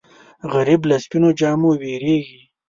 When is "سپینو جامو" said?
1.03-1.71